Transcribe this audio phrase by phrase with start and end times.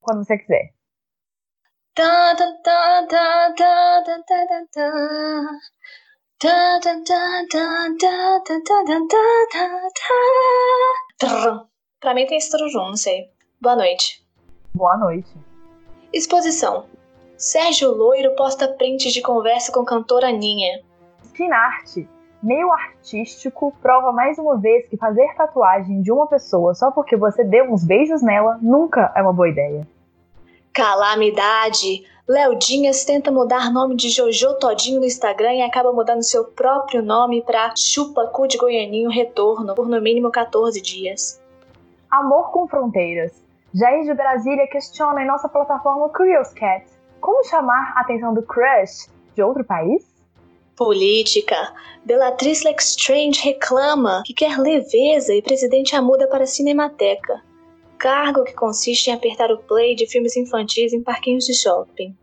[0.00, 0.74] Quando você quiser.
[12.00, 13.30] Pra mim tem junto, não sei.
[13.60, 14.26] Boa noite.
[14.74, 15.28] Boa noite.
[16.12, 16.86] Exposição.
[17.36, 20.82] Sérgio Loiro posta prints de conversa com cantora Aninha.
[21.34, 22.08] Finarte,
[22.42, 27.44] meio artístico, prova mais uma vez que fazer tatuagem de uma pessoa só porque você
[27.44, 29.86] deu uns beijos nela nunca é uma boa ideia.
[30.72, 32.04] Calamidade!
[32.28, 37.02] Léo Dinhas tenta mudar nome de Jojo Todinho no Instagram e acaba mudando seu próprio
[37.02, 41.42] nome para Chupa Cu de Goianinho Retorno por no mínimo 14 dias.
[42.08, 43.32] Amor com fronteiras.
[43.74, 46.86] Jair de Brasília questiona em nossa plataforma Curious Cat
[47.20, 50.09] como chamar a atenção do crush de outro país?
[50.80, 51.74] Política.
[52.06, 57.42] Bellatrix Lestrange reclama que quer leveza e presidente a muda para a Cinemateca.
[57.98, 62.16] Cargo que consiste em apertar o play de filmes infantis em parquinhos de shopping.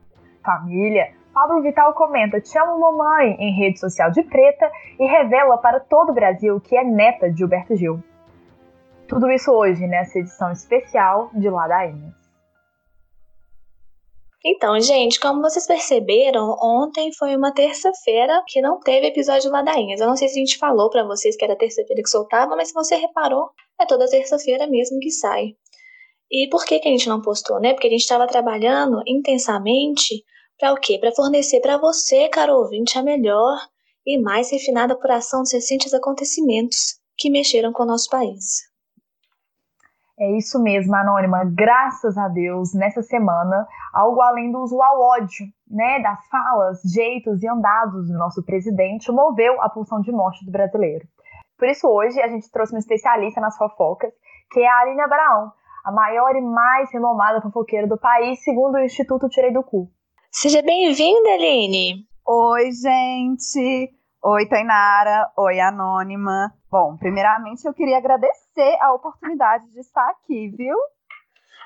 [0.43, 1.13] Família.
[1.31, 6.09] Pablo Vital comenta Te amo mamãe em rede social de preta e revela para todo
[6.09, 8.03] o Brasil que é neta de Gilberto Gil.
[9.07, 12.26] Tudo isso hoje nessa edição especial de Ladainhas.
[14.49, 19.99] Então, gente, como vocês perceberam, ontem foi uma terça-feira que não teve episódio Ladainhas.
[19.99, 22.69] Eu não sei se a gente falou para vocês que era terça-feira que soltava, mas
[22.69, 25.47] se você reparou, é toda terça-feira mesmo que sai.
[26.31, 27.73] E por que, que a gente não postou, né?
[27.73, 30.23] Porque a gente estava trabalhando intensamente
[30.57, 30.97] para o quê?
[30.97, 33.59] Para fornecer para você, caro ouvinte, a melhor
[34.05, 38.66] e mais refinada apuração dos recentes acontecimentos que mexeram com o nosso país.
[40.19, 41.43] É isso mesmo, Anônima.
[41.45, 47.47] Graças a Deus, nessa semana, algo além do usual ódio, né, das falas, jeitos e
[47.47, 51.05] andados do nosso presidente, moveu a pulsão de morte do brasileiro.
[51.55, 54.11] Por isso, hoje, a gente trouxe uma especialista nas fofocas,
[54.51, 55.51] que é a Aline Abraão,
[55.85, 59.87] a maior e mais renomada fofoqueira do país, segundo o Instituto Tirei do Cu.
[60.31, 62.07] Seja bem-vinda, Aline!
[62.25, 63.91] Oi, gente!
[64.23, 65.31] Oi, Tainara!
[65.37, 66.51] Oi, Anônima!
[66.69, 70.75] Bom, primeiramente eu queria agradecer a oportunidade de estar aqui, viu?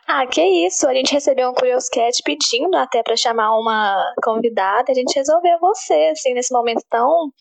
[0.08, 0.88] Ah, que isso!
[0.88, 4.92] A gente recebeu um Curious Cat pedindo até para chamar uma convidada.
[4.92, 7.32] A gente resolveu você, assim, nesse momento tão,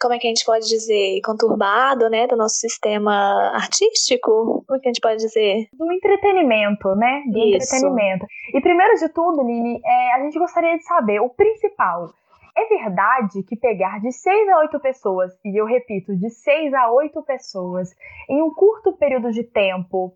[0.00, 4.64] como é que a gente pode dizer, conturbado, né, do nosso sistema artístico?
[4.66, 5.68] Como é que a gente pode dizer?
[5.72, 7.22] Do entretenimento, né?
[7.26, 7.56] Do isso.
[7.56, 8.26] entretenimento.
[8.54, 12.10] E primeiro de tudo, Lili, é, a gente gostaria de saber o principal.
[12.56, 16.90] É verdade que pegar de 6 a 8 pessoas, e eu repito, de 6 a
[16.90, 17.94] 8 pessoas,
[18.30, 20.14] em um curto período de tempo,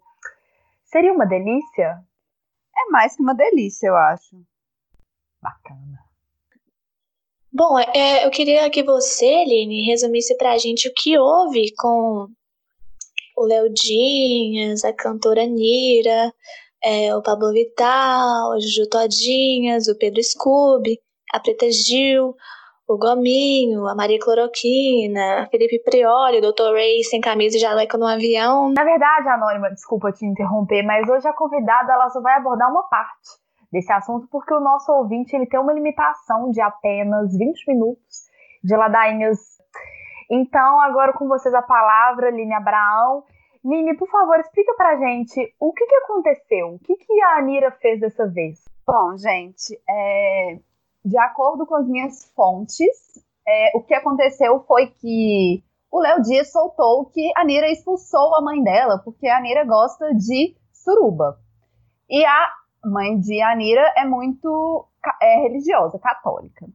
[0.85, 2.03] seria uma delícia?
[2.75, 4.43] É mais que uma delícia, eu acho.
[5.43, 6.01] Bacana.
[7.53, 12.27] Bom, é, eu queria que você, Aline, resumisse pra gente o que houve com
[13.37, 16.33] o Léo Dinhas, a cantora Nira,
[16.83, 20.99] é, o Pablo Vital, o Juju Todinhas, o Pedro Scooby
[21.33, 22.35] a Preta Gil,
[22.89, 26.73] o Gominho, a Maria Cloroquina, Felipe Prioli, o Dr.
[26.73, 28.73] Ray sem camisa e jaleco no avião.
[28.77, 32.83] Na verdade, Anônima, desculpa te interromper, mas hoje a convidada ela só vai abordar uma
[32.89, 33.39] parte
[33.71, 38.29] desse assunto porque o nosso ouvinte ele tem uma limitação de apenas 20 minutos
[38.65, 39.39] de ladainhas.
[40.29, 43.23] Então, agora com vocês a palavra, Line Abraão.
[43.65, 47.71] Line, por favor, explica pra gente o que, que aconteceu, o que, que a Anira
[47.71, 48.65] fez dessa vez.
[48.85, 50.59] Bom, gente, é,
[51.05, 52.89] de acordo com as minhas fontes,
[53.47, 58.41] é, o que aconteceu foi que o Léo Dias soltou que a Nira expulsou a
[58.41, 61.39] mãe dela, porque a Nira gosta de suruba.
[62.09, 62.53] E a
[62.85, 64.87] mãe de Anira é muito
[65.21, 66.67] é, religiosa, católica.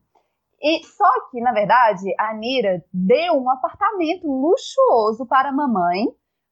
[0.61, 6.05] E só que, na verdade, a Anira deu um apartamento luxuoso para a mamãe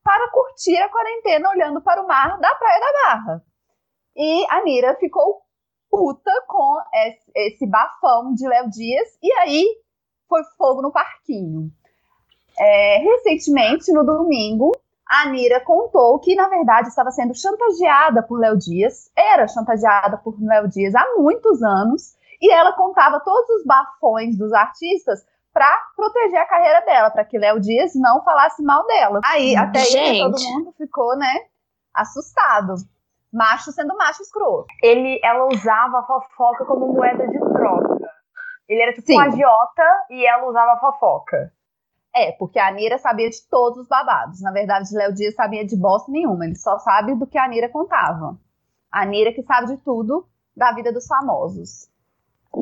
[0.04, 3.44] para curtir a quarentena olhando para o mar da Praia da Barra.
[4.16, 5.43] E a Nira ficou
[5.94, 6.78] puta com
[7.36, 9.64] esse bafão de Léo Dias, e aí
[10.28, 11.70] foi fogo no parquinho.
[12.58, 14.72] É, recentemente, no domingo,
[15.08, 20.36] a Anira contou que, na verdade, estava sendo chantageada por Léo Dias, era chantageada por
[20.42, 25.24] Léo Dias há muitos anos, e ela contava todos os bafões dos artistas
[25.54, 29.20] para proteger a carreira dela, para que Léo Dias não falasse mal dela.
[29.24, 31.46] Aí, até aí, todo mundo ficou, né,
[31.94, 32.74] assustado
[33.34, 34.68] macho sendo macho escroto.
[34.82, 37.98] Ele, ela usava a fofoca como moeda de troca.
[38.70, 39.18] Ele era tipo Sim.
[39.18, 41.52] um agiota e ela usava a fofoca.
[42.16, 44.40] É, porque a Anira sabia de todos os babados.
[44.42, 46.46] Na verdade, Léo Dias sabia de bosta nenhuma.
[46.46, 48.38] Ele só sabe do que a Anira contava.
[48.92, 51.90] A Anira que sabe de tudo da vida dos famosos.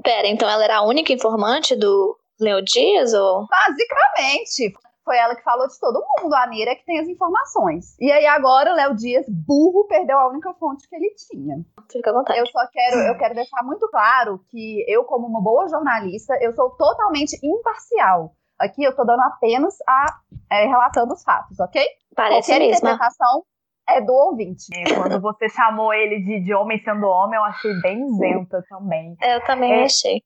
[0.01, 3.13] Pera, então ela era a única informante do Léo Dias?
[3.13, 3.45] Ou...
[3.47, 4.73] Basicamente.
[5.03, 6.33] Foi ela que falou de todo mundo.
[6.33, 7.95] A Anira é que tem as informações.
[7.99, 11.55] E aí agora o Léo Dias, burro, perdeu a única fonte que ele tinha.
[11.91, 12.39] Fica à vontade.
[12.39, 16.53] Eu só quero, eu quero deixar muito claro que eu, como uma boa jornalista, eu
[16.53, 18.33] sou totalmente imparcial.
[18.59, 20.05] Aqui eu tô dando apenas a
[20.51, 21.83] é, relatando os fatos, ok?
[22.15, 22.77] Parece Qualquer mesmo.
[22.87, 23.43] interpretação
[23.89, 24.65] é do ouvinte.
[24.75, 29.15] É, quando você chamou ele de, de homem sendo homem, eu achei bem isenta também.
[29.21, 29.83] Eu também É.
[29.85, 30.21] achei.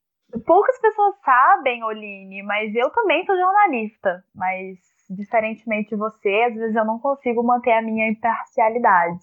[0.46, 4.24] Poucas pessoas sabem, Oline, mas eu também sou jornalista.
[4.34, 4.78] Mas,
[5.08, 9.20] diferentemente de você, às vezes eu não consigo manter a minha imparcialidade.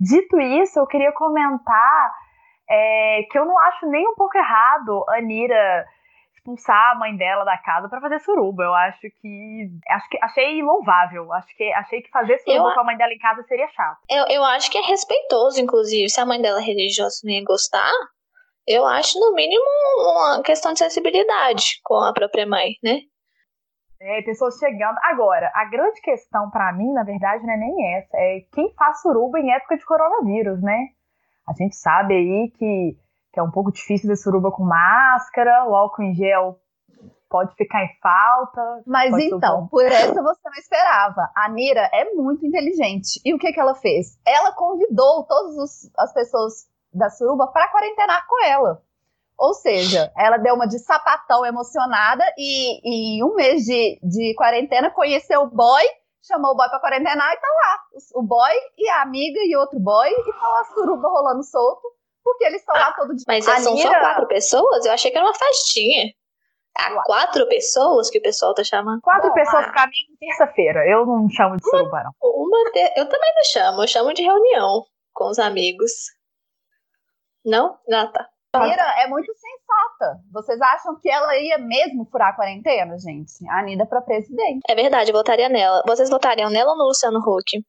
[0.00, 2.12] Dito isso, eu queria comentar
[2.70, 5.86] é, que eu não acho nem um pouco errado a Anira
[6.34, 8.62] expulsar a mãe dela da casa pra fazer suruba.
[8.62, 9.68] Eu acho que.
[9.88, 11.32] Acho que achei louvável.
[11.32, 13.98] Acho que achei que fazer suruba Eu- com a mãe dela em casa seria chato.
[14.08, 16.08] Eu, eu acho que é respeitoso, inclusive.
[16.08, 17.90] Se a mãe dela é religiosa não ia gostar,
[18.68, 19.64] eu acho, no mínimo,
[19.98, 23.00] uma questão de sensibilidade com a própria mãe, né?
[24.00, 24.96] É, pessoas chegando.
[25.02, 28.16] Agora, a grande questão pra mim, na verdade, não é nem essa.
[28.16, 30.88] É quem faz suruba em época de coronavírus, né?
[31.48, 32.96] A gente sabe aí que,
[33.32, 36.60] que é um pouco difícil ver suruba com máscara, o álcool em gel
[37.28, 38.82] pode ficar em falta.
[38.86, 41.30] Mas então, por essa você não esperava.
[41.34, 43.20] A Nira é muito inteligente.
[43.24, 44.18] E o que, que ela fez?
[44.26, 48.82] Ela convidou todas as pessoas da suruba para quarentenar com ela.
[49.38, 54.34] Ou seja, ela deu uma de sapatão emocionada e, e em um mês de, de
[54.36, 55.82] quarentena conheceu o boy,
[56.22, 57.78] chamou o boy para quarentenar e tá lá.
[58.16, 61.82] O, boy e a amiga e outro boy e tá lá a suruba rolando solto,
[62.24, 63.24] porque eles estão lá todo dia.
[63.28, 64.84] Mas A são só Nira- quatro pessoas?
[64.84, 66.12] Eu achei que era uma festinha.
[66.76, 69.00] Há quatro pessoas que o pessoal tá chamando?
[69.02, 69.72] Quatro Bom, pessoas ah.
[69.72, 70.84] pra mim terça-feira.
[70.88, 72.12] Eu não chamo de suruba, não.
[72.22, 75.90] Uma de- Eu também não chamo, eu chamo de reunião com os amigos.
[77.48, 77.78] Não?
[77.92, 78.28] Ah, tá.
[78.52, 80.22] A Nira é muito sensata.
[80.32, 83.46] Vocês acham que ela ia mesmo furar a quarentena, gente?
[83.48, 84.60] A Nira para presidente.
[84.68, 85.82] É verdade, eu votaria nela.
[85.86, 87.62] Vocês votariam nela ou no Luciano Huck?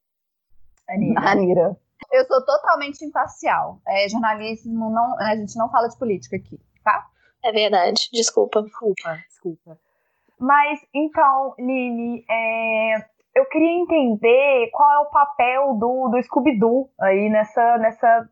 [0.90, 1.22] Anira.
[1.22, 1.78] A Nira.
[2.12, 3.80] Eu sou totalmente imparcial.
[3.88, 7.06] É, jornalismo não, a gente não fala de política aqui, tá?
[7.44, 8.64] É verdade, desculpa.
[8.64, 9.78] Desculpa, desculpa.
[10.40, 12.96] Mas, então, Lili, é,
[13.36, 18.30] eu queria entender qual é o papel do, do Scooby-Doo aí nessa, nessa.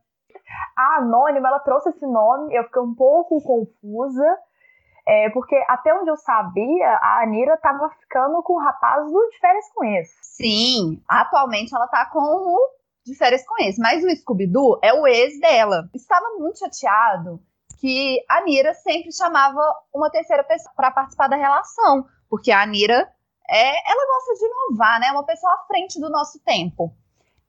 [0.78, 4.38] A Anônima, ela trouxe esse nome, eu fiquei um pouco confusa,
[5.08, 9.40] é, porque até onde eu sabia, a Anira tava ficando com o rapaz do de
[9.40, 10.16] férias com esse.
[10.22, 12.60] Sim, atualmente ela tá com o
[13.04, 15.90] de férias com esse, mas o Scooby-Doo é o ex dela.
[15.96, 17.42] Estava muito chateado
[17.80, 19.62] que a Nira sempre chamava
[19.94, 23.10] uma terceira pessoa para participar da relação, porque a Nira
[23.50, 25.08] é, ela gosta de inovar, né?
[25.08, 26.94] É uma pessoa à frente do nosso tempo.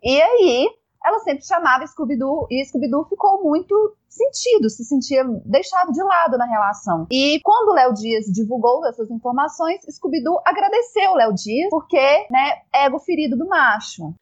[0.02, 0.70] E aí,
[1.04, 6.46] ela sempre chamava Scooby-Doo e Scooby-Doo ficou muito sentido, se sentia deixado de lado na
[6.46, 7.06] relação.
[7.10, 12.62] E quando o Léo Dias divulgou essas informações, Scooby-Doo agradeceu o Léo Dias porque, né,
[12.74, 14.14] ego ferido do macho.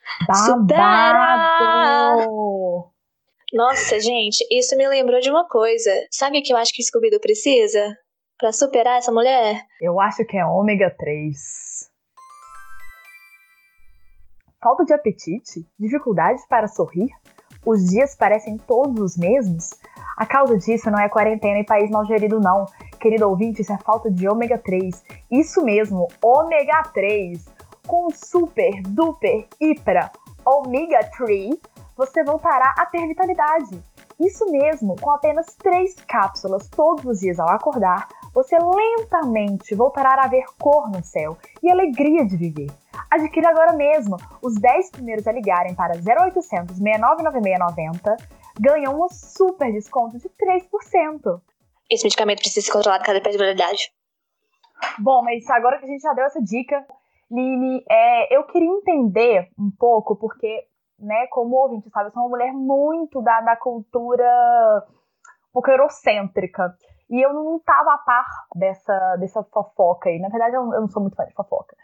[0.67, 2.27] Babado!
[3.53, 5.91] Nossa, gente, isso me lembrou de uma coisa.
[6.11, 7.97] Sabe o que eu acho que Scooby-Doo precisa?
[8.39, 9.63] Pra superar essa mulher?
[9.81, 11.91] Eu acho que é ômega 3.
[14.67, 15.65] Falta de apetite?
[15.79, 17.09] Dificuldades para sorrir?
[17.65, 19.71] Os dias parecem todos os mesmos?
[20.17, 22.67] A causa disso não é quarentena e país mal gerido, não.
[22.99, 25.05] Querido ouvinte, isso é falta de ômega 3.
[25.31, 27.47] Isso mesmo, ômega 3.
[27.87, 30.11] Com super, duper, hipra,
[30.45, 31.55] ômega 3,
[31.97, 33.81] você voltará a ter vitalidade.
[34.19, 40.29] Isso mesmo, com apenas três cápsulas todos os dias ao acordar, você lentamente voltará a
[40.29, 42.86] ver cor no céu e alegria de viver.
[43.11, 44.17] Adquira agora mesmo.
[44.43, 48.17] Os 10 primeiros a ligarem para 0800 699690
[48.59, 51.41] ganham um super desconto de 3%.
[51.91, 53.93] Esse medicamento precisa ser controlado cada personalidade.
[54.99, 56.85] Bom, mas agora que a gente já deu essa dica,
[57.31, 60.67] Lili, é, eu queria entender um pouco, porque,
[60.99, 64.25] né, como ouvinte, sabe, eu sou uma mulher muito da, da cultura
[65.51, 66.75] um pouco eurocêntrica.
[67.09, 70.19] E eu não tava a par dessa, dessa fofoca aí.
[70.19, 71.77] Na verdade, eu, eu não sou muito fã de fofoca.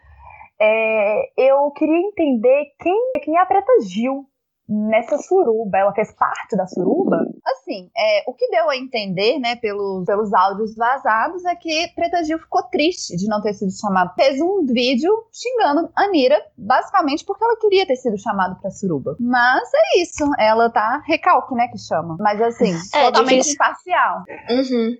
[0.59, 4.25] É, eu queria entender quem, quem é a Preta Gil
[4.67, 5.77] nessa suruba.
[5.77, 7.17] Ela fez parte da suruba?
[7.45, 12.23] Assim, é, o que deu a entender, né, pelos, pelos áudios vazados, é que Preta
[12.23, 14.13] Gil ficou triste de não ter sido chamada.
[14.15, 19.17] Fez um vídeo xingando a Nira, basicamente porque ela queria ter sido chamada pra suruba.
[19.19, 22.15] Mas é isso, ela tá recalque, né, que chama.
[22.19, 23.53] Mas assim, É, totalmente difícil.
[23.55, 24.23] imparcial.
[24.49, 24.97] Uhum.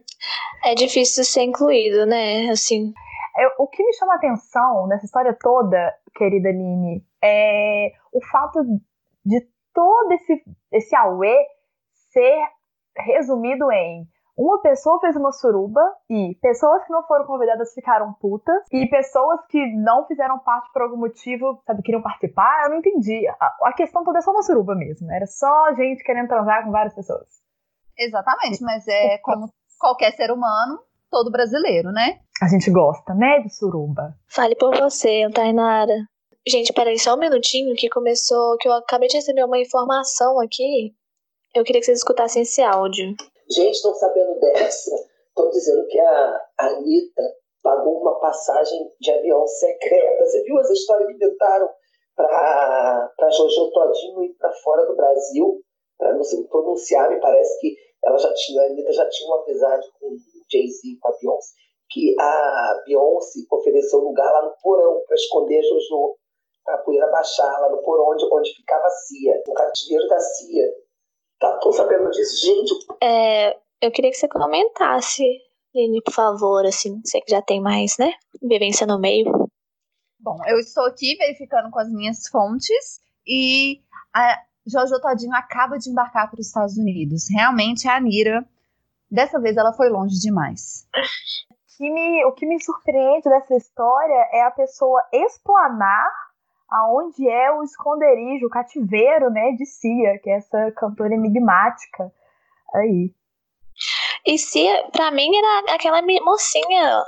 [0.66, 2.50] É difícil ser incluído, né?
[2.50, 2.94] Assim,
[3.38, 8.62] Eu- o que me chama a atenção nessa história toda, querida Aline, é o fato
[9.26, 11.36] de todo esse, esse auê
[12.12, 12.48] ser
[12.96, 18.64] resumido em uma pessoa fez uma suruba e pessoas que não foram convidadas ficaram putas
[18.72, 23.28] e pessoas que não fizeram parte por algum motivo, sabe, queriam participar, eu não entendi.
[23.40, 26.72] A, a questão toda é só uma suruba mesmo, era só gente querendo transar com
[26.72, 27.28] várias pessoas.
[27.98, 29.48] Exatamente, mas é como
[29.80, 30.80] qualquer ser humano,
[31.14, 32.20] todo brasileiro, né?
[32.42, 34.16] A gente gosta, né, de suruba.
[34.28, 35.94] Fale por você, Tainara.
[36.46, 40.92] Gente, peraí só um minutinho que começou, que eu acabei de receber uma informação aqui.
[41.56, 43.16] Eu queria que vocês escutassem esse áudio.
[43.50, 44.92] Gente, estão sabendo dessa?
[45.28, 47.22] Estão dizendo que a Anitta
[47.62, 50.26] pagou uma passagem de avião secreta.
[50.26, 51.70] Você viu as histórias que inventaram
[52.16, 55.62] para Jojo Todinho ir para fora do Brasil?
[55.98, 59.44] Para não se pronunciar, me parece que ela já tinha, a Anitta já tinha uma
[59.44, 60.18] amizade com
[60.54, 61.54] Jay-Z, com a Beyoncé,
[61.90, 66.16] que a Beyoncé ofereceu lugar lá no porão para esconder a Jojo,
[66.64, 70.66] para poder abaixar lá no porão onde, onde ficava a CIA, no cativeiro da CIA.
[71.40, 72.74] Tá, tô sabendo disso, gente.
[73.02, 75.24] É, eu queria que você comentasse,
[75.76, 79.30] Lini, por favor, assim, você que já tem mais, né, vivência no meio.
[80.20, 83.82] Bom, eu estou aqui verificando com as minhas fontes e
[84.16, 87.26] a Jojo Todinho acaba de embarcar para os Estados Unidos.
[87.30, 88.48] Realmente a Anira,
[89.14, 90.88] dessa vez ela foi longe demais.
[91.78, 96.10] Que me, o que me surpreende dessa história é a pessoa explanar
[96.70, 102.12] aonde é o esconderijo, o cativeiro, né, de Cia, que é essa cantora enigmática
[102.74, 103.14] aí.
[104.26, 107.04] E Cia, pra mim, era aquela mocinha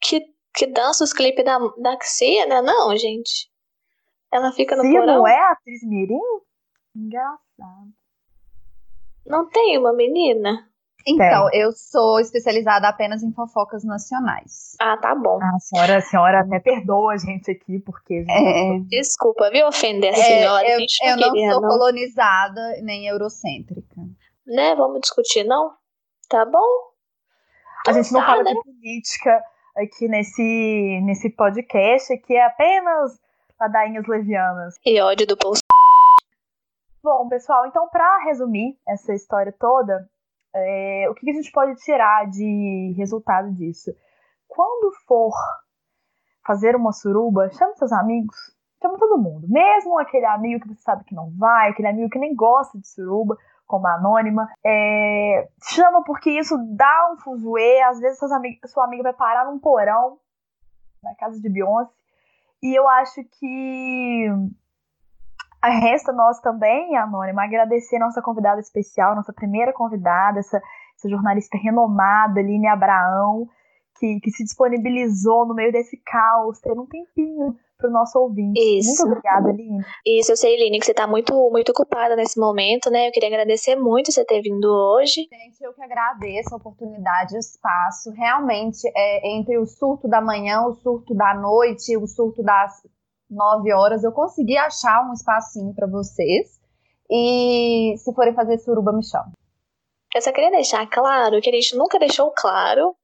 [0.00, 0.20] que,
[0.54, 2.62] que dança os clipes da, da Cia, né?
[2.62, 3.48] Não, gente.
[4.32, 5.18] Ela fica no Cia porão.
[5.18, 6.18] não é a atriz mirim?
[6.94, 7.92] Engraçado.
[9.24, 10.68] Não tem uma menina?
[11.08, 14.74] Então, eu sou especializada apenas em fofocas nacionais.
[14.80, 15.38] Ah, tá bom.
[15.40, 18.24] A senhora, a senhora até perdoa a gente aqui, porque...
[18.28, 20.66] É, Desculpa, viu, ofender a é, senhora.
[20.66, 21.68] a eu, gente não eu não queria, sou não.
[21.68, 24.00] colonizada nem eurocêntrica.
[24.44, 24.74] Né?
[24.74, 25.72] Vamos discutir, não?
[26.28, 26.90] Tá bom?
[27.86, 28.52] A gente não tá, fala né?
[28.52, 29.44] de política
[29.76, 33.16] aqui nesse, nesse podcast, que é apenas
[33.60, 34.74] ladainhas levianas.
[34.84, 35.60] E ódio do bolso.
[37.00, 40.08] Bom, pessoal, então para resumir essa história toda,
[40.56, 43.94] é, o que a gente pode tirar de resultado disso?
[44.48, 45.32] Quando for
[46.46, 48.36] fazer uma suruba, chame seus amigos,
[48.80, 52.18] chama todo mundo, mesmo aquele amigo que você sabe que não vai, aquele amigo que
[52.18, 53.36] nem gosta de suruba,
[53.66, 59.12] como a anônima, é, chama porque isso dá um fuzuê, às vezes sua amiga vai
[59.12, 60.18] parar num porão,
[61.02, 61.90] na casa de Beyoncé,
[62.62, 64.28] e eu acho que
[65.64, 70.60] resta nós também, Anônima, agradecer nossa convidada especial, nossa primeira convidada, essa,
[70.96, 73.48] essa jornalista renomada, Aline Abraão,
[73.98, 78.58] que, que se disponibilizou no meio desse caos, ter um tempinho para o nosso ouvinte.
[78.58, 79.02] Isso.
[79.02, 79.84] Muito obrigada, Aline.
[80.06, 83.08] Isso, eu sei, Lini, que você tá muito, muito ocupada nesse momento, né?
[83.08, 85.26] Eu queria agradecer muito você ter vindo hoje.
[85.30, 88.10] Gente, eu que agradeço a oportunidade e o espaço.
[88.12, 92.82] Realmente, é, entre o surto da manhã, o surto da noite, o surto das
[93.30, 96.60] nove horas, eu consegui achar um espacinho para vocês.
[97.10, 99.32] E se forem fazer suruba, me chamam.
[100.14, 102.96] Eu só queria deixar claro que a gente nunca deixou claro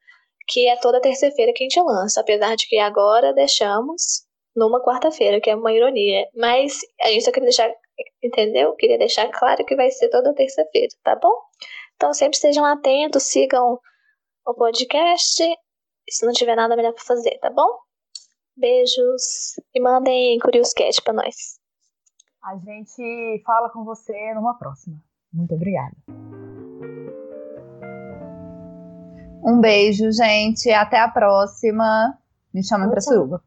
[0.48, 4.24] que é toda terça-feira que a gente lança, apesar de que agora deixamos
[4.56, 6.26] numa quarta-feira, que é uma ironia.
[6.34, 7.70] Mas a gente só queria deixar,
[8.22, 8.74] entendeu?
[8.74, 11.34] Queria deixar claro que vai ser toda terça-feira, tá bom?
[11.96, 13.78] Então sempre estejam atentos, sigam
[14.46, 15.44] o podcast.
[16.08, 17.78] Se não tiver nada melhor pra fazer, tá bom?
[18.56, 21.58] Beijos e mandem Curious Cat pra nós.
[22.44, 24.96] A gente fala com você numa próxima.
[25.32, 25.96] Muito obrigada.
[29.44, 30.70] Um beijo, gente.
[30.70, 32.16] Até a próxima.
[32.52, 33.12] Me chamem pra Tchau.
[33.14, 33.42] suruba.